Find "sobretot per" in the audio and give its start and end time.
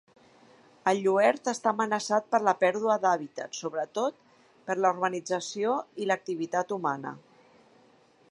3.59-4.77